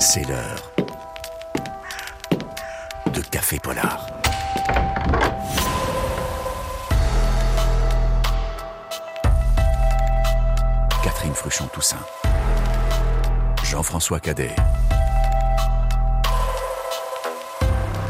C'est 0.00 0.28
l'heure 0.28 0.72
de 3.12 3.20
Café 3.20 3.58
Polar. 3.58 4.06
Catherine 11.02 11.34
Fruchon-Toussaint. 11.34 11.96
Jean-François 13.64 14.20
Cadet. 14.20 14.54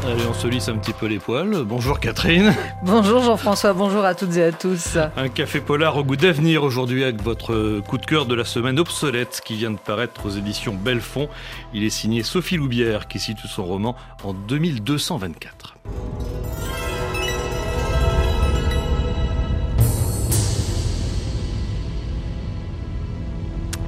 Allez, 0.09 0.25
on 0.27 0.33
se 0.33 0.47
lisse 0.47 0.69
un 0.69 0.77
petit 0.77 0.93
peu 0.93 1.05
les 1.05 1.19
poils. 1.19 1.63
Bonjour 1.65 1.99
Catherine. 1.99 2.55
Bonjour 2.83 3.21
Jean-François, 3.21 3.73
bonjour 3.73 4.03
à 4.03 4.15
toutes 4.15 4.37
et 4.37 4.43
à 4.43 4.51
tous. 4.51 4.97
Un 5.15 5.29
café 5.29 5.59
polar 5.59 5.97
au 5.97 6.03
goût 6.03 6.15
d'avenir 6.15 6.63
aujourd'hui 6.63 7.03
avec 7.03 7.21
votre 7.21 7.79
coup 7.81 7.99
de 7.99 8.05
cœur 8.07 8.25
de 8.25 8.33
la 8.33 8.43
semaine 8.43 8.79
obsolète 8.79 9.39
qui 9.45 9.53
vient 9.53 9.69
de 9.69 9.77
paraître 9.77 10.25
aux 10.25 10.31
éditions 10.31 10.73
Belfond. 10.73 11.29
Il 11.75 11.83
est 11.83 11.91
signé 11.91 12.23
Sophie 12.23 12.57
Loubière 12.57 13.07
qui 13.07 13.19
situe 13.19 13.47
son 13.47 13.65
roman 13.65 13.95
en 14.23 14.33
2224. 14.33 15.75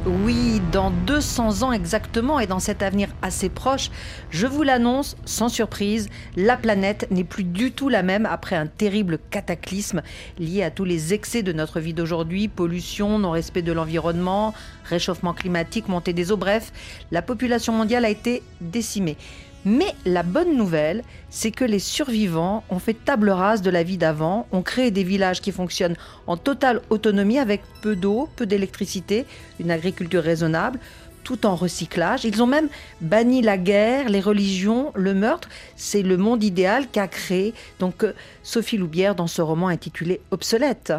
Oui, 0.08 0.64
dans 0.72 0.90
200 0.90 1.62
ans 1.62 1.72
exactement 1.72 2.40
et 2.40 2.48
dans 2.48 2.58
cet 2.58 2.82
avenir 2.82 3.10
assez 3.22 3.50
proche, 3.50 3.92
je 4.32 4.48
vous 4.48 4.64
l'annonce 4.64 5.16
sans 5.26 5.48
surprise, 5.48 6.10
la 6.36 6.58
planète 6.58 7.06
n'est 7.12 7.24
plus 7.24 7.44
du 7.44 7.72
tout 7.72 7.88
la 7.88 8.02
même 8.02 8.26
après 8.26 8.56
un 8.56 8.66
terrible 8.66 9.20
cataclysme 9.30 10.02
lié 10.40 10.64
à 10.64 10.72
tous 10.72 10.86
les 10.86 11.14
excès 11.14 11.44
de 11.44 11.54
notre 11.54 11.80
vie 11.80 11.94
d'aujourd'hui, 11.94 12.48
pollution, 12.48 13.20
non-respect 13.20 13.62
de 13.62 13.74
l'environnement, 13.74 14.56
réchauffement 14.86 15.36
climatique, 15.36 15.88
montée 15.88 16.14
des 16.14 16.32
eaux, 16.32 16.38
bref, 16.38 16.74
la 17.12 17.22
population 17.22 17.72
mondiale 17.72 18.06
a 18.06 18.10
été 18.10 18.42
décimée. 18.60 19.18
Mais 19.66 19.94
la 20.06 20.24
bonne 20.24 20.58
nouvelle, 20.58 21.04
c'est 21.30 21.52
que 21.52 21.66
les 21.66 21.80
survivants 21.80 22.64
ont 22.70 22.80
fait 22.80 22.94
table 22.94 23.30
rase 23.30 23.62
de 23.62 23.70
la 23.70 23.84
vie 23.84 23.98
d'avant, 23.98 24.48
ont 24.52 24.64
créé 24.64 24.90
des 24.90 25.04
villages 25.04 25.42
qui 25.42 25.52
fonctionnent 25.52 25.98
en 26.26 26.36
totale 26.36 26.82
autonomie 26.90 27.38
avec 27.38 27.62
peu 27.82 27.96
d'eau, 27.96 28.28
peu 28.36 28.46
d'électricité, 28.46 29.26
une 29.60 29.70
agriculture 29.70 30.24
raisonnable, 30.24 30.80
tout 31.24 31.46
en 31.46 31.56
recyclage. 31.56 32.26
Ils 32.26 32.42
ont 32.42 32.48
même 32.48 32.70
banni 33.02 33.44
la 33.44 33.58
guerre, 33.58 34.10
les 34.10 34.20
religions, 34.20 34.92
le 34.96 35.14
meurtre. 35.14 35.50
C'est 35.76 36.02
le 36.02 36.18
monde 36.18 36.44
idéal 36.44 36.88
qu'a 36.92 37.08
créé 37.08 37.54
donc 37.80 38.04
euh, 38.04 38.14
Sophie 38.42 38.78
Loubière 38.78 39.14
dans 39.14 39.28
ce 39.28 39.44
roman 39.44 39.68
intitulé 39.68 40.22
Obsolète 40.32 40.94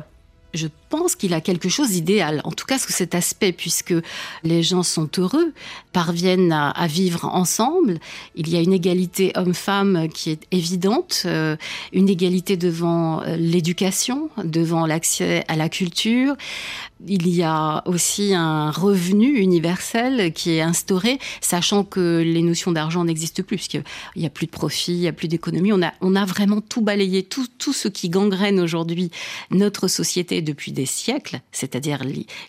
pense 0.92 1.16
qu'il 1.16 1.32
a 1.32 1.40
quelque 1.40 1.70
chose 1.70 1.88
d'idéal, 1.88 2.42
en 2.44 2.50
tout 2.50 2.66
cas 2.66 2.78
sous 2.78 2.92
cet 2.92 3.14
aspect, 3.14 3.52
puisque 3.52 3.94
les 4.44 4.62
gens 4.62 4.82
sont 4.82 5.08
heureux, 5.16 5.54
parviennent 5.94 6.52
à, 6.52 6.86
vivre 6.86 7.24
ensemble. 7.24 7.98
Il 8.34 8.50
y 8.50 8.56
a 8.58 8.60
une 8.60 8.74
égalité 8.74 9.32
homme-femme 9.34 10.08
qui 10.12 10.28
est 10.28 10.42
évidente, 10.50 11.22
euh, 11.24 11.56
une 11.94 12.10
égalité 12.10 12.58
devant 12.58 13.22
euh, 13.22 13.36
l'éducation, 13.36 14.28
devant 14.44 14.84
l'accès 14.84 15.44
à 15.48 15.56
la 15.56 15.70
culture. 15.70 16.34
Il 17.08 17.26
y 17.28 17.42
a 17.42 17.82
aussi 17.86 18.34
un 18.34 18.70
revenu 18.70 19.38
universel 19.38 20.32
qui 20.32 20.52
est 20.52 20.60
instauré, 20.60 21.18
sachant 21.40 21.84
que 21.84 22.22
les 22.22 22.42
notions 22.42 22.70
d'argent 22.70 23.04
n'existent 23.04 23.42
plus, 23.42 23.56
puisqu'il 23.56 23.82
n'y 24.16 24.26
a 24.26 24.30
plus 24.30 24.46
de 24.46 24.52
profit, 24.52 24.92
il 24.92 25.00
n'y 25.00 25.08
a 25.08 25.12
plus 25.12 25.26
d'économie. 25.26 25.72
On 25.72 25.82
a, 25.82 26.24
vraiment 26.24 26.60
tout 26.60 26.82
balayé, 26.82 27.22
tout, 27.24 27.46
tout 27.58 27.72
ce 27.72 27.88
qui 27.88 28.08
gangrène 28.08 28.60
aujourd'hui 28.60 29.10
notre 29.50 29.88
société 29.88 30.42
depuis 30.42 30.70
des 30.70 30.81
siècles, 30.86 31.40
c'est-à-dire 31.52 32.02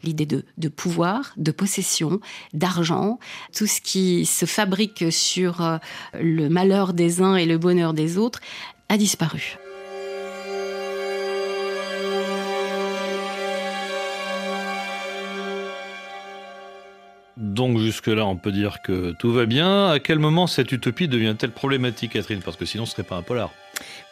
l'idée 0.03 0.25
de, 0.25 0.67
pouvoir, 0.69 1.33
de 1.37 1.51
possession, 1.51 2.19
d'argent, 2.53 3.19
tout 3.55 3.67
ce 3.67 3.81
qui 3.81 4.25
se 4.25 4.45
fabrique 4.45 5.11
sur 5.11 5.61
euh, 5.61 5.77
le 6.13 6.49
malheur 6.49 6.93
des 6.93 7.21
uns 7.21 7.35
et 7.35 7.45
le 7.45 7.57
bonheur 7.57 7.93
des 7.93 8.17
autres, 8.17 8.39
a 8.89 8.97
disparu. 8.97 9.57
Donc 17.37 17.77
jusque-là, 17.77 18.25
on 18.25 18.35
peut 18.35 18.51
dire 18.51 18.81
que 18.83 19.13
tout 19.19 19.31
va 19.31 19.45
bien. 19.45 19.89
À 19.89 19.99
quel 19.99 20.19
moment 20.19 20.47
cette 20.47 20.71
utopie 20.71 21.07
devient-elle 21.07 21.51
problématique, 21.51 22.13
Catherine? 22.13 22.41
Parce 22.43 22.57
que 22.57 22.65
sinon, 22.65 22.85
ce 22.85 22.93
serait 22.93 23.03
pas 23.03 23.15
un 23.15 23.21
polar. 23.21 23.51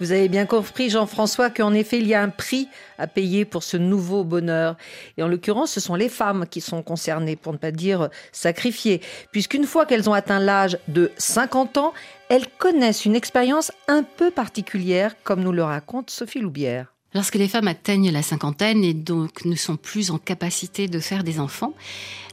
Vous 0.02 0.12
avez 0.12 0.30
bien 0.30 0.48
compris, 0.48 0.90
Jean-François, 0.90 1.52
qu'en 1.52 1.76
effet, 1.76 2.00
il 2.00 2.08
y 2.08 2.16
a 2.16 2.24
un 2.24 2.30
prix 2.30 2.68
à 2.98 3.06
payer 3.06 3.46
pour 3.46 3.62
ce 3.62 3.78
nouveau 3.78 4.24
bonheur. 4.24 4.76
Et 5.16 5.22
en 5.22 5.28
l'occurrence, 5.28 5.74
ce 5.74 5.80
sont 5.80 5.94
les 5.94 6.10
femmes 6.10 6.48
qui 6.50 6.60
sont 6.60 6.82
concernées, 6.82 7.36
pour 7.36 7.54
ne 7.54 7.60
pas 7.60 7.70
dire 7.70 8.10
sacrifiées, 8.32 9.02
puisqu'une 9.32 9.66
fois 9.66 9.86
qu'elles 9.86 10.10
ont 10.10 10.14
atteint 10.14 10.40
l'âge 10.40 10.80
de 10.88 11.12
50 11.18 11.78
ans, 11.78 11.94
elles 12.30 12.48
connaissent 12.58 13.06
une 13.06 13.16
expérience 13.16 13.72
un 13.88 14.02
peu 14.02 14.32
particulière, 14.32 15.14
comme 15.24 15.44
nous 15.44 15.52
le 15.52 15.64
raconte 15.64 16.10
Sophie 16.10 16.40
Loubière. 16.40 16.96
Lorsque 17.14 17.36
les 17.36 17.48
femmes 17.48 17.68
atteignent 17.68 18.10
la 18.10 18.24
cinquantaine 18.24 18.84
et 18.84 18.96
donc 18.96 19.46
ne 19.46 19.56
sont 19.56 19.78
plus 19.78 20.10
en 20.10 20.18
capacité 20.18 20.88
de 20.88 21.00
faire 21.00 21.24
des 21.24 21.40
enfants, 21.40 21.76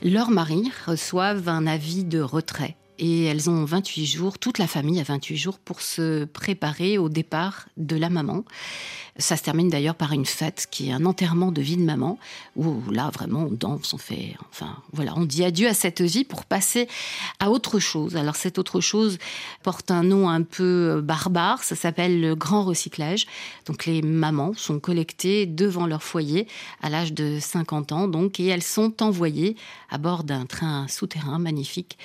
leurs 0.03 0.31
maris 0.31 0.73
reçoivent 0.87 1.51
un 1.51 1.67
avis 1.67 2.05
de 2.05 2.23
retrait 2.23 2.77
et 2.98 3.25
elles 3.25 3.48
ont 3.48 3.64
28 3.64 4.06
jours, 4.06 4.38
toute 4.38 4.59
la 4.59 4.66
famille 4.66 5.00
a 5.00 5.04
28 5.04 5.36
jours 5.36 5.59
pour 5.59 5.81
se 5.81 6.25
préparer 6.25 6.98
au 6.98 7.09
départ 7.09 7.69
de 7.76 7.97
la 7.97 8.10
maman. 8.10 8.44
Ça 9.20 9.36
se 9.36 9.42
termine 9.42 9.69
d'ailleurs 9.69 9.97
par 9.97 10.12
une 10.12 10.26
fête 10.26 10.69
qui 10.70 10.88
est 10.88 10.92
un 10.92 11.04
enterrement 11.04 11.50
de 11.50 11.60
vie 11.60 11.76
de 11.76 11.82
maman, 11.82 12.20
où 12.54 12.81
là 12.92 13.10
vraiment 13.12 13.47
on 13.47 13.50
danse, 13.50 13.92
on 13.92 13.98
fait, 13.98 14.36
enfin 14.50 14.76
voilà, 14.92 15.12
on 15.16 15.25
dit 15.25 15.42
adieu 15.44 15.66
à 15.66 15.75
cette 15.75 16.03
vie 16.03 16.22
pour 16.22 16.44
passer 16.44 16.86
à 17.41 17.50
autre 17.50 17.81
chose. 17.81 18.16
Alors 18.16 18.36
cette 18.36 18.59
autre 18.59 18.81
chose 18.81 19.19
porte 19.65 19.91
un 19.91 20.04
nom 20.04 20.28
un 20.28 20.42
peu 20.42 21.00
barbare, 21.03 21.65
ça 21.65 21.75
s'appelle 21.75 22.20
le 22.20 22.36
grand 22.36 22.62
recyclage. 22.62 23.26
Donc 23.66 23.86
les 23.86 24.03
mamans 24.03 24.54
sont 24.54 24.78
collectées 24.78 25.47
devant 25.47 25.86
leur 25.86 26.04
foyer 26.04 26.47
à 26.80 26.88
l'âge 26.88 27.12
de 27.12 27.38
50 27.41 27.91
ans, 27.91 28.06
donc, 28.06 28.38
et 28.38 28.47
elles 28.47 28.62
sont 28.62 29.03
envoyées 29.03 29.56
à 29.91 29.98
bord 29.98 30.22
d'un 30.22 30.47
train 30.47 30.86
souterrain 30.86 31.41
magnifique 31.41 31.98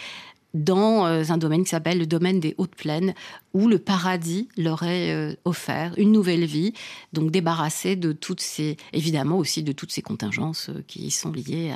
dans 0.53 1.05
euh, 1.05 1.23
un 1.29 1.37
domaine 1.37 1.63
qui 1.63 1.69
s'appelle 1.69 1.97
le 1.97 2.05
domaine 2.05 2.39
des 2.39 2.53
hautes 2.57 2.75
plaines, 2.75 3.13
où 3.53 3.67
le 3.67 3.79
paradis 3.79 4.49
leur 4.57 4.83
est 4.83 5.11
euh, 5.11 5.35
offert, 5.45 5.93
une 5.97 6.11
nouvelle 6.11 6.45
vie, 6.45 6.73
donc 7.11 7.31
débarrassée 7.31 7.95
de 7.95 8.11
toutes 8.11 8.41
ces, 8.41 8.77
évidemment 8.93 9.37
aussi 9.37 9.63
de 9.63 9.71
toutes 9.71 9.91
ces 9.91 10.01
contingences 10.01 10.69
euh, 10.69 10.83
qui 10.87 11.09
sont 11.11 11.31
liées 11.31 11.73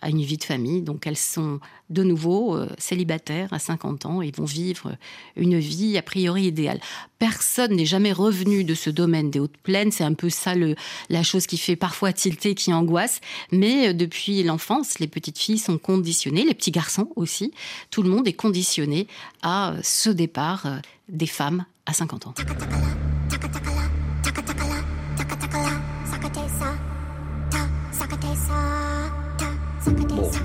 à, 0.00 0.08
une 0.08 0.22
vie 0.22 0.36
de 0.36 0.44
famille. 0.44 0.82
Donc 0.82 1.06
elles 1.06 1.16
sont 1.16 1.60
de 1.92 2.02
nouveau 2.02 2.58
célibataires 2.78 3.52
à 3.52 3.58
50 3.58 4.06
ans 4.06 4.22
et 4.22 4.30
vont 4.30 4.44
vivre 4.44 4.96
une 5.36 5.58
vie 5.58 5.96
a 5.98 6.02
priori 6.02 6.44
idéale. 6.44 6.80
Personne 7.18 7.76
n'est 7.76 7.86
jamais 7.86 8.12
revenu 8.12 8.64
de 8.64 8.74
ce 8.74 8.90
domaine 8.90 9.30
des 9.30 9.38
hautes 9.38 9.56
plaines, 9.62 9.92
c'est 9.92 10.04
un 10.04 10.14
peu 10.14 10.30
ça 10.30 10.54
le, 10.54 10.74
la 11.08 11.22
chose 11.22 11.46
qui 11.46 11.58
fait 11.58 11.76
parfois 11.76 12.12
tilter, 12.12 12.54
qui 12.54 12.72
angoisse, 12.72 13.20
mais 13.52 13.94
depuis 13.94 14.42
l'enfance, 14.42 14.98
les 14.98 15.06
petites 15.06 15.38
filles 15.38 15.58
sont 15.58 15.78
conditionnées, 15.78 16.44
les 16.44 16.54
petits 16.54 16.70
garçons 16.70 17.08
aussi, 17.16 17.52
tout 17.90 18.02
le 18.02 18.08
monde 18.08 18.26
est 18.26 18.32
conditionné 18.32 19.06
à 19.42 19.74
ce 19.82 20.10
départ 20.10 20.66
euh, 20.66 20.78
des 21.08 21.26
femmes 21.26 21.64
à 21.86 21.92
50 21.92 22.26
ans. 22.26 22.34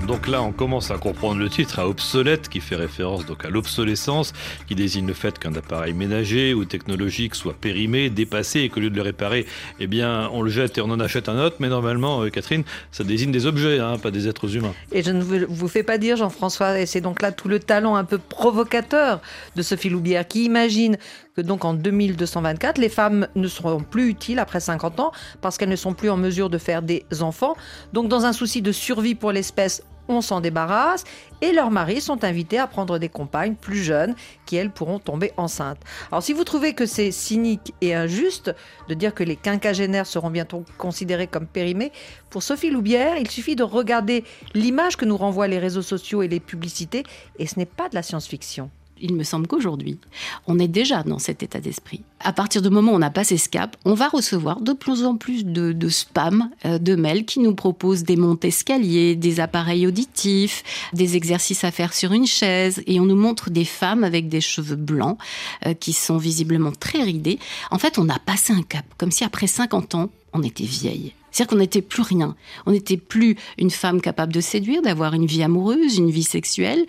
Donc 0.06 0.26
là, 0.26 0.42
on 0.42 0.52
commence 0.52 0.90
à 0.90 0.98
comprendre 0.98 1.38
le 1.38 1.48
titre, 1.48 1.78
à 1.78 1.88
obsolète, 1.88 2.48
qui 2.48 2.60
fait 2.60 2.76
référence 2.76 3.26
donc 3.26 3.44
à 3.44 3.50
l'obsolescence, 3.50 4.32
qui 4.66 4.74
désigne 4.74 5.06
le 5.06 5.12
fait 5.12 5.38
qu'un 5.38 5.54
appareil 5.54 5.92
ménager 5.92 6.54
ou 6.54 6.64
technologique 6.64 7.34
soit 7.34 7.54
périmé, 7.54 8.08
dépassé, 8.08 8.60
et 8.60 8.68
qu'au 8.68 8.80
lieu 8.80 8.90
de 8.90 8.96
le 8.96 9.02
réparer, 9.02 9.46
eh 9.80 9.86
bien, 9.86 10.30
on 10.32 10.42
le 10.42 10.50
jette 10.50 10.78
et 10.78 10.80
on 10.80 10.90
en 10.90 11.00
achète 11.00 11.28
un 11.28 11.38
autre. 11.38 11.56
Mais 11.60 11.68
normalement, 11.68 12.22
euh, 12.22 12.30
Catherine, 12.30 12.64
ça 12.90 13.04
désigne 13.04 13.32
des 13.32 13.46
objets, 13.46 13.78
hein, 13.80 13.98
pas 13.98 14.10
des 14.10 14.28
êtres 14.28 14.56
humains. 14.56 14.74
Et 14.92 15.02
je 15.02 15.10
ne 15.10 15.22
vous 15.22 15.68
fais 15.68 15.82
pas 15.82 15.98
dire, 15.98 16.16
Jean-François, 16.16 16.80
et 16.80 16.86
c'est 16.86 17.00
donc 17.00 17.20
là 17.20 17.30
tout 17.30 17.48
le 17.48 17.60
talent 17.60 17.94
un 17.94 18.04
peu 18.04 18.18
provocateur 18.18 19.20
de 19.56 19.62
Sophie 19.62 19.90
Loubière, 19.90 20.26
qui 20.26 20.44
imagine 20.44 20.96
que 21.38 21.42
donc 21.42 21.64
en 21.64 21.72
2224, 21.72 22.78
les 22.78 22.88
femmes 22.88 23.28
ne 23.36 23.46
seront 23.46 23.80
plus 23.80 24.08
utiles 24.08 24.40
après 24.40 24.58
50 24.58 24.98
ans 24.98 25.12
parce 25.40 25.56
qu'elles 25.56 25.68
ne 25.68 25.76
sont 25.76 25.94
plus 25.94 26.10
en 26.10 26.16
mesure 26.16 26.50
de 26.50 26.58
faire 26.58 26.82
des 26.82 27.04
enfants. 27.20 27.56
Donc 27.92 28.08
dans 28.08 28.24
un 28.24 28.32
souci 28.32 28.60
de 28.60 28.72
survie 28.72 29.14
pour 29.14 29.30
l'espèce, 29.30 29.77
on 30.08 30.20
s'en 30.20 30.40
débarrasse 30.40 31.04
et 31.40 31.52
leurs 31.52 31.70
maris 31.70 32.00
sont 32.00 32.24
invités 32.24 32.58
à 32.58 32.66
prendre 32.66 32.98
des 32.98 33.08
compagnes 33.08 33.54
plus 33.54 33.82
jeunes 33.82 34.14
qui, 34.46 34.56
elles, 34.56 34.70
pourront 34.70 34.98
tomber 34.98 35.32
enceintes. 35.36 35.80
Alors 36.10 36.22
si 36.22 36.32
vous 36.32 36.44
trouvez 36.44 36.72
que 36.74 36.86
c'est 36.86 37.10
cynique 37.10 37.74
et 37.80 37.94
injuste 37.94 38.54
de 38.88 38.94
dire 38.94 39.14
que 39.14 39.24
les 39.24 39.36
quinquagénaires 39.36 40.06
seront 40.06 40.30
bientôt 40.30 40.64
considérés 40.76 41.26
comme 41.26 41.46
périmés, 41.46 41.92
pour 42.30 42.42
Sophie 42.42 42.70
Loubière, 42.70 43.16
il 43.18 43.30
suffit 43.30 43.56
de 43.56 43.62
regarder 43.62 44.24
l'image 44.54 44.96
que 44.96 45.04
nous 45.04 45.16
renvoient 45.16 45.48
les 45.48 45.58
réseaux 45.58 45.82
sociaux 45.82 46.22
et 46.22 46.28
les 46.28 46.40
publicités 46.40 47.04
et 47.38 47.46
ce 47.46 47.58
n'est 47.58 47.66
pas 47.66 47.88
de 47.88 47.94
la 47.94 48.02
science-fiction. 48.02 48.70
Il 49.00 49.14
me 49.14 49.22
semble 49.22 49.46
qu'aujourd'hui, 49.46 49.98
on 50.46 50.58
est 50.58 50.68
déjà 50.68 51.02
dans 51.02 51.18
cet 51.18 51.42
état 51.42 51.60
d'esprit. 51.60 52.02
À 52.20 52.32
partir 52.32 52.62
du 52.62 52.70
moment 52.70 52.92
où 52.92 52.96
on 52.96 53.02
a 53.02 53.10
passé 53.10 53.36
ce 53.36 53.48
cap, 53.48 53.76
on 53.84 53.94
va 53.94 54.08
recevoir 54.08 54.60
de 54.60 54.72
plus 54.72 55.04
en 55.04 55.16
plus 55.16 55.44
de, 55.44 55.88
spam, 55.88 56.50
euh, 56.64 56.78
de 56.78 56.94
mails 56.96 57.24
qui 57.24 57.40
nous 57.40 57.54
proposent 57.54 58.02
des 58.02 58.16
montées 58.16 58.48
escaliers, 58.48 59.14
des 59.14 59.40
appareils 59.40 59.86
auditifs, 59.86 60.64
des 60.92 61.16
exercices 61.16 61.64
à 61.64 61.70
faire 61.70 61.94
sur 61.94 62.12
une 62.12 62.26
chaise, 62.26 62.82
et 62.86 63.00
on 63.00 63.04
nous 63.04 63.16
montre 63.16 63.50
des 63.50 63.64
femmes 63.64 64.04
avec 64.04 64.28
des 64.28 64.40
cheveux 64.40 64.76
blancs 64.76 65.18
euh, 65.66 65.74
qui 65.74 65.92
sont 65.92 66.18
visiblement 66.18 66.72
très 66.72 67.02
ridés. 67.02 67.38
En 67.70 67.78
fait, 67.78 67.98
on 67.98 68.08
a 68.08 68.18
passé 68.18 68.52
un 68.52 68.62
cap, 68.62 68.84
comme 68.96 69.12
si 69.12 69.24
après 69.24 69.46
50 69.46 69.94
ans, 69.94 70.10
on 70.32 70.42
était 70.42 70.64
vieille. 70.64 71.14
C'est-à-dire 71.30 71.50
qu'on 71.50 71.60
n'était 71.60 71.82
plus 71.82 72.02
rien. 72.02 72.36
On 72.66 72.72
n'était 72.72 72.96
plus 72.96 73.36
une 73.58 73.70
femme 73.70 74.00
capable 74.00 74.32
de 74.32 74.40
séduire, 74.40 74.82
d'avoir 74.82 75.14
une 75.14 75.26
vie 75.26 75.42
amoureuse, 75.42 75.96
une 75.98 76.10
vie 76.10 76.22
sexuelle, 76.22 76.84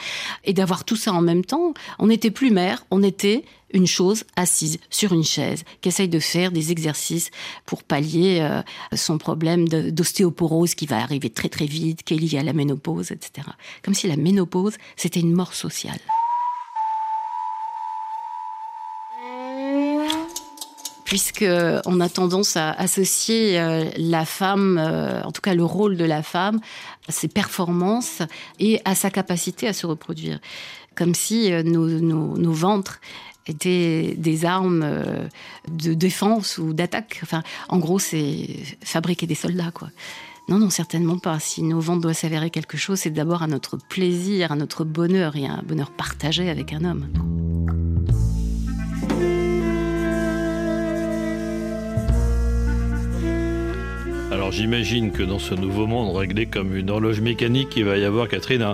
et 0.46 0.54
d'avoir 0.54 0.86
tout 0.86 0.96
ça 0.96 1.14
en 1.14 1.22
même 1.22 1.46
temps. 1.46 1.74
On 1.98 2.08
n'était 2.08 2.32
plus 2.32 2.52
mère, 2.52 2.86
on 2.92 3.04
était 3.04 3.44
une 3.74 3.88
chose 3.88 4.24
assise 4.36 4.80
sur 4.90 5.14
une 5.14 5.24
chaise, 5.24 5.64
qui 5.82 5.90
essaye 5.90 6.10
de 6.10 6.20
faire 6.20 6.52
des 6.52 6.72
exercices 6.72 7.30
pour 7.66 7.84
pallier 7.84 8.40
euh, 8.42 8.62
son 8.96 9.18
problème 9.18 9.68
d'ostéoporose 9.68 10.76
qui 10.76 10.86
va 10.86 10.98
arriver 10.98 11.30
très 11.30 11.50
très 11.50 11.66
vite, 11.66 12.04
qui 12.04 12.16
est 12.16 12.18
lié 12.18 12.40
à 12.40 12.44
la 12.44 12.54
ménopause, 12.54 13.12
etc. 13.12 13.48
Comme 13.84 13.94
si 13.94 14.08
la 14.08 14.18
ménopause, 14.18 14.76
c'était 14.96 15.20
une 15.20 15.34
mort 15.34 15.54
sociale. 15.54 16.00
Puisque 21.10 21.44
on 21.88 22.00
a 22.02 22.08
tendance 22.08 22.56
à 22.56 22.70
associer 22.70 23.60
euh, 23.60 23.90
la 23.98 24.26
femme, 24.26 24.78
euh, 24.78 25.24
en 25.24 25.32
tout 25.32 25.42
cas 25.42 25.56
le 25.56 25.66
rôle 25.66 25.98
de 25.98 26.06
la 26.06 26.22
femme, 26.22 26.60
à 27.08 27.12
ses 27.12 27.28
performances 27.28 28.22
et 28.60 28.80
à 28.86 28.94
sa 28.94 29.10
capacité 29.10 29.68
à 29.68 29.74
se 29.74 29.88
reproduire, 29.88 30.40
comme 30.96 31.16
si 31.16 31.52
euh, 31.52 31.64
nos, 31.64 32.54
ventres 32.54 33.02
étaient 33.48 34.14
des 34.20 34.46
armes 34.46 34.86
de 35.68 35.96
défense 35.96 36.60
ou 36.60 36.74
d'attaque. 36.74 37.22
Enfin, 37.24 37.42
en 37.70 37.80
gros, 37.80 37.98
c'est 37.98 38.46
fabriquer 38.84 39.26
des 39.26 39.34
soldats, 39.34 39.72
quoi. 39.74 39.90
Non, 40.48 40.60
non, 40.60 40.70
certainement 40.70 41.18
pas. 41.18 41.40
Si 41.40 41.64
nos 41.64 41.80
ventres 41.80 42.02
doivent 42.02 42.16
s'avérer 42.16 42.52
quelque 42.52 42.78
chose, 42.78 43.00
c'est 43.00 43.10
d'abord 43.10 43.42
à 43.42 43.48
notre 43.48 43.78
plaisir, 43.78 44.52
à 44.52 44.56
notre 44.56 44.84
bonheur 44.84 45.36
et 45.36 45.48
à 45.48 45.54
un 45.54 45.64
bonheur 45.64 45.90
partagé 45.90 46.52
avec 46.52 46.72
un 46.72 46.86
homme. 46.86 47.08
J'imagine 54.52 55.12
que 55.12 55.22
dans 55.22 55.38
ce 55.38 55.54
nouveau 55.54 55.86
monde 55.86 56.16
réglé 56.16 56.46
comme 56.46 56.76
une 56.76 56.90
horloge 56.90 57.22
mécanique, 57.22 57.70
il 57.76 57.86
va 57.86 57.98
y 57.98 58.06
avoir, 58.06 58.28
Catherine, 58.28 58.74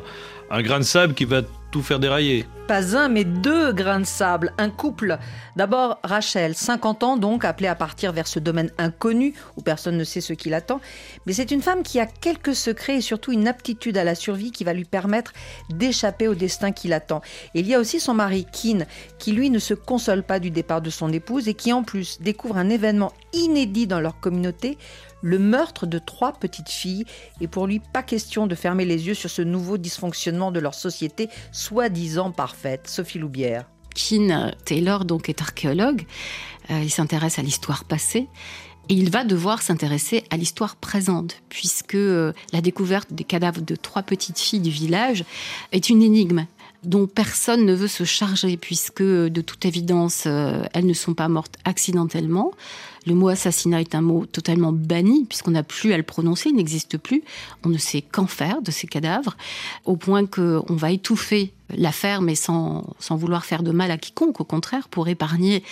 un 0.49 0.61
grain 0.61 0.79
de 0.79 0.83
sable 0.83 1.13
qui 1.13 1.25
va 1.25 1.41
tout 1.71 1.81
faire 1.81 1.99
dérailler. 1.99 2.45
Pas 2.67 2.97
un, 2.97 3.09
mais 3.09 3.25
deux 3.25 3.73
grains 3.73 3.99
de 3.99 4.05
sable, 4.05 4.51
un 4.57 4.71
couple. 4.71 5.19
D'abord 5.55 5.99
Rachel, 6.03 6.55
50 6.55 7.03
ans 7.03 7.15
donc, 7.15 7.45
appelée 7.45 7.67
à 7.67 7.75
partir 7.75 8.11
vers 8.11 8.25
ce 8.25 8.39
domaine 8.39 8.71
inconnu 8.79 9.35
où 9.55 9.61
personne 9.61 9.97
ne 9.97 10.03
sait 10.03 10.19
ce 10.19 10.33
qui 10.33 10.49
l'attend. 10.49 10.81
Mais 11.27 11.33
c'est 11.33 11.51
une 11.51 11.61
femme 11.61 11.83
qui 11.83 11.99
a 11.99 12.07
quelques 12.07 12.55
secrets 12.55 12.95
et 12.97 13.01
surtout 13.01 13.31
une 13.31 13.47
aptitude 13.47 13.99
à 13.99 14.03
la 14.03 14.15
survie 14.15 14.51
qui 14.51 14.63
va 14.63 14.73
lui 14.73 14.83
permettre 14.83 15.33
d'échapper 15.69 16.27
au 16.27 16.33
destin 16.33 16.71
qui 16.71 16.87
l'attend. 16.87 17.21
Il 17.53 17.67
y 17.67 17.75
a 17.75 17.79
aussi 17.79 17.99
son 17.99 18.15
mari, 18.15 18.47
Keane, 18.51 18.87
qui 19.19 19.31
lui 19.31 19.51
ne 19.51 19.59
se 19.59 19.75
console 19.75 20.23
pas 20.23 20.39
du 20.39 20.49
départ 20.49 20.81
de 20.81 20.89
son 20.89 21.13
épouse 21.13 21.47
et 21.47 21.53
qui 21.53 21.71
en 21.71 21.83
plus 21.83 22.19
découvre 22.19 22.57
un 22.57 22.69
événement 22.71 23.13
inédit 23.31 23.85
dans 23.85 23.99
leur 23.99 24.19
communauté, 24.19 24.79
le 25.21 25.37
meurtre 25.37 25.85
de 25.85 25.99
trois 25.99 26.33
petites 26.33 26.69
filles. 26.69 27.05
Et 27.41 27.47
pour 27.47 27.67
lui, 27.67 27.79
pas 27.79 28.03
question 28.03 28.47
de 28.47 28.55
fermer 28.55 28.85
les 28.85 29.07
yeux 29.07 29.13
sur 29.13 29.29
ce 29.29 29.43
nouveau 29.43 29.77
dysfonctionnement 29.77 30.51
de 30.51 30.59
leur 30.59 30.73
société, 30.73 31.29
soi-disant 31.51 32.31
parfaite. 32.31 32.54
Sophie 32.85 33.19
Loubière. 33.19 33.65
Keane 33.93 34.53
Taylor 34.65 35.05
donc 35.05 35.29
est 35.29 35.41
archéologue. 35.41 36.05
Euh, 36.69 36.79
il 36.83 36.89
s'intéresse 36.89 37.39
à 37.39 37.41
l'histoire 37.41 37.85
passée. 37.85 38.27
Et 38.87 38.93
il 38.93 39.09
va 39.09 39.23
devoir 39.23 39.63
s'intéresser 39.63 40.25
à 40.29 40.37
l'histoire 40.37 40.75
présente, 40.75 41.41
puisque 41.49 41.95
euh, 41.95 42.33
la 42.53 42.61
découverte 42.61 43.11
des 43.13 43.23
cadavres 43.23 43.61
de 43.61 43.75
trois 43.75 44.03
petites 44.03 44.37
filles 44.37 44.59
du 44.59 44.69
village 44.69 45.25
est 45.71 45.89
une 45.89 46.03
énigme 46.03 46.45
dont 46.83 47.07
personne 47.07 47.65
ne 47.65 47.73
veut 47.73 47.87
se 47.87 48.03
charger, 48.03 48.57
puisque 48.57 49.01
de 49.01 49.41
toute 49.41 49.65
évidence, 49.65 50.25
euh, 50.27 50.63
elles 50.73 50.85
ne 50.85 50.93
sont 50.93 51.15
pas 51.15 51.27
mortes 51.27 51.55
accidentellement. 51.65 52.51
Le 53.05 53.13
mot 53.13 53.29
assassinat 53.29 53.81
est 53.81 53.95
un 53.95 54.01
mot 54.01 54.25
totalement 54.25 54.71
banni, 54.71 55.25
puisqu'on 55.25 55.51
n'a 55.51 55.63
plus 55.63 55.93
à 55.93 55.97
le 55.97 56.03
prononcer, 56.03 56.49
il 56.49 56.55
n'existe 56.55 56.97
plus. 56.97 57.23
On 57.63 57.69
ne 57.69 57.77
sait 57.77 58.01
qu'en 58.01 58.27
faire 58.27 58.61
de 58.61 58.71
ces 58.71 58.87
cadavres, 58.87 59.37
au 59.85 59.95
point 59.95 60.25
qu'on 60.25 60.75
va 60.75 60.91
étouffer 60.91 61.53
l'affaire, 61.75 62.21
mais 62.21 62.35
sans, 62.35 62.83
sans 62.99 63.15
vouloir 63.15 63.45
faire 63.45 63.63
de 63.63 63.71
mal 63.71 63.91
à 63.91 63.97
quiconque, 63.97 64.41
au 64.41 64.43
contraire, 64.43 64.87
pour 64.87 65.07
épargner 65.07 65.63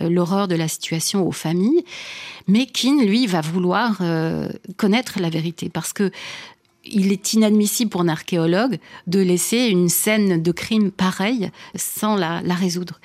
euh, 0.00 0.08
l'horreur 0.08 0.48
de 0.48 0.54
la 0.54 0.68
situation 0.68 1.26
aux 1.26 1.32
familles. 1.32 1.84
Mais 2.48 2.66
Keane, 2.66 3.04
lui, 3.04 3.26
va 3.26 3.40
vouloir 3.40 3.98
euh, 4.00 4.48
connaître 4.76 5.20
la 5.20 5.30
vérité, 5.30 5.68
parce 5.68 5.92
que 5.92 6.10
il 6.84 7.12
est 7.12 7.34
inadmissible 7.34 7.90
pour 7.90 8.00
un 8.00 8.08
archéologue 8.08 8.78
de 9.06 9.20
laisser 9.20 9.68
une 9.68 9.88
scène 9.88 10.42
de 10.42 10.52
crime 10.52 10.90
pareille 10.90 11.50
sans 11.76 12.16
la, 12.16 12.42
la 12.42 12.54
résoudre. 12.54 12.98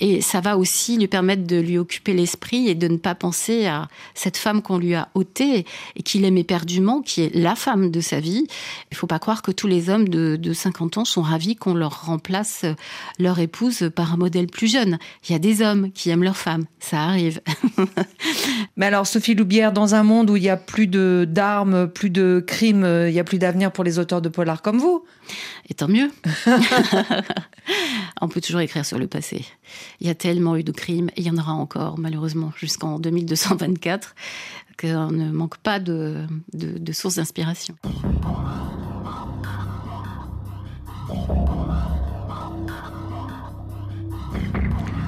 Et 0.00 0.20
ça 0.20 0.40
va 0.40 0.58
aussi 0.58 0.98
lui 0.98 1.06
permettre 1.06 1.46
de 1.46 1.56
lui 1.56 1.78
occuper 1.78 2.12
l'esprit 2.12 2.68
et 2.68 2.74
de 2.74 2.88
ne 2.88 2.96
pas 2.96 3.14
penser 3.14 3.66
à 3.66 3.88
cette 4.14 4.36
femme 4.36 4.60
qu'on 4.60 4.78
lui 4.78 4.94
a 4.94 5.08
ôtée 5.14 5.66
et 5.96 6.02
qu'il 6.02 6.24
aime 6.24 6.36
éperdument, 6.36 7.00
qui 7.00 7.22
est 7.22 7.34
la 7.34 7.54
femme 7.54 7.90
de 7.90 8.00
sa 8.00 8.20
vie. 8.20 8.46
Il 8.90 8.96
faut 8.96 9.06
pas 9.06 9.18
croire 9.18 9.42
que 9.42 9.52
tous 9.52 9.66
les 9.66 9.90
hommes 9.90 10.08
de, 10.08 10.36
de 10.36 10.52
50 10.52 10.98
ans 10.98 11.04
sont 11.04 11.22
ravis 11.22 11.54
qu'on 11.56 11.74
leur 11.74 12.06
remplace 12.06 12.64
leur 13.18 13.38
épouse 13.38 13.90
par 13.94 14.12
un 14.12 14.16
modèle 14.16 14.46
plus 14.46 14.70
jeune. 14.70 14.98
Il 15.28 15.32
y 15.32 15.34
a 15.34 15.38
des 15.38 15.62
hommes 15.62 15.92
qui 15.92 16.10
aiment 16.10 16.24
leur 16.24 16.36
femme. 16.36 16.64
Ça 16.80 17.00
arrive. 17.00 17.40
Mais 18.76 18.86
alors, 18.86 19.06
Sophie 19.06 19.34
Loubière, 19.34 19.72
dans 19.72 19.94
un 19.94 20.02
monde 20.02 20.30
où 20.30 20.36
il 20.36 20.42
y 20.42 20.48
a 20.48 20.56
plus 20.56 20.86
de 20.86 21.26
d'armes, 21.28 21.88
plus 21.88 22.10
de 22.10 22.42
crimes, 22.46 23.06
il 23.08 23.14
y 23.14 23.20
a 23.20 23.24
plus 23.24 23.38
d'avenir 23.38 23.72
pour 23.72 23.84
les 23.84 23.98
auteurs 23.98 24.22
de 24.22 24.28
polar 24.28 24.62
comme 24.62 24.78
vous. 24.78 25.04
Et 25.68 25.74
tant 25.74 25.88
mieux. 25.88 26.10
On 28.20 28.28
peut 28.28 28.40
toujours 28.40 28.60
écrire 28.60 28.84
sur 28.84 28.98
le 28.98 29.06
passé. 29.06 29.44
Il 30.00 30.06
y 30.06 30.10
a 30.10 30.14
tellement 30.14 30.56
eu 30.56 30.64
de 30.64 30.72
crimes, 30.72 31.10
et 31.16 31.20
il 31.20 31.26
y 31.26 31.30
en 31.30 31.38
aura 31.38 31.52
encore, 31.52 31.98
malheureusement, 31.98 32.52
jusqu'en 32.56 32.98
2224, 32.98 34.14
qu'on 34.80 35.10
ne 35.10 35.30
manque 35.30 35.58
pas 35.58 35.78
de, 35.78 36.26
de 36.52 36.92
sources 36.92 37.16
d'inspiration. 37.16 37.76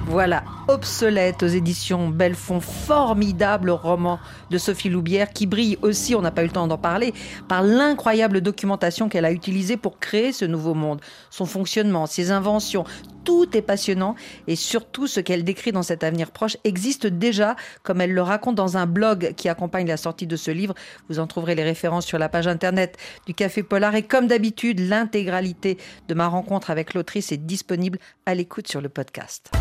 Voilà, 0.06 0.44
Obsolète 0.68 1.44
aux 1.44 1.46
éditions 1.46 2.08
Belfond, 2.08 2.60
formidable 2.60 3.70
roman 3.70 4.18
de 4.50 4.58
Sophie 4.58 4.88
Loubière 4.88 5.30
qui 5.30 5.46
brille 5.46 5.78
aussi, 5.82 6.16
on 6.16 6.22
n'a 6.22 6.32
pas 6.32 6.42
eu 6.42 6.46
le 6.46 6.52
temps 6.52 6.66
d'en 6.66 6.76
parler, 6.76 7.14
par 7.46 7.62
l'incroyable 7.62 8.40
documentation 8.40 9.08
qu'elle 9.08 9.24
a 9.24 9.30
utilisée 9.30 9.76
pour 9.76 10.00
créer 10.00 10.32
ce 10.32 10.44
nouveau 10.44 10.74
monde, 10.74 11.00
son 11.30 11.46
fonctionnement, 11.46 12.06
ses 12.06 12.32
inventions. 12.32 12.82
Tout 13.24 13.56
est 13.56 13.62
passionnant 13.62 14.16
et 14.48 14.56
surtout 14.56 15.06
ce 15.06 15.20
qu'elle 15.20 15.44
décrit 15.44 15.70
dans 15.70 15.84
cet 15.84 16.02
avenir 16.02 16.32
proche 16.32 16.56
existe 16.64 17.06
déjà, 17.06 17.54
comme 17.84 18.00
elle 18.00 18.12
le 18.12 18.22
raconte 18.22 18.56
dans 18.56 18.76
un 18.76 18.86
blog 18.86 19.34
qui 19.36 19.48
accompagne 19.48 19.86
la 19.86 19.96
sortie 19.96 20.26
de 20.26 20.36
ce 20.36 20.50
livre. 20.50 20.74
Vous 21.08 21.20
en 21.20 21.28
trouverez 21.28 21.54
les 21.54 21.64
références 21.64 22.06
sur 22.06 22.18
la 22.18 22.28
page 22.28 22.48
internet 22.48 22.96
du 23.24 23.34
Café 23.34 23.62
Polar 23.62 23.94
et 23.94 24.02
comme 24.02 24.26
d'habitude, 24.26 24.80
l'intégralité 24.80 25.78
de 26.08 26.14
ma 26.14 26.26
rencontre 26.26 26.70
avec 26.70 26.94
l'autrice 26.94 27.30
est 27.30 27.36
disponible 27.36 28.00
à 28.26 28.34
l'écoute 28.34 28.66
sur 28.66 28.80
le 28.80 28.88
podcast. 28.88 29.52